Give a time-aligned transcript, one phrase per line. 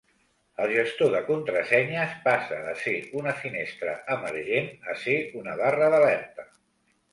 [0.63, 6.51] El gestor de contrasenyes passa de ser una finestra emergent a ser una barra d'alerta.